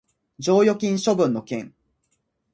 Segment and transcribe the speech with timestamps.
[0.39, 1.75] 剰余金処分の件